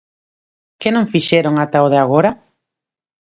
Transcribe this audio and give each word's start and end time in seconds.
¿Que 0.79 0.89
non 0.95 1.11
fixeron 1.13 1.53
ata 1.63 1.85
o 1.85 1.87
de 1.93 1.99
agora? 2.05 2.31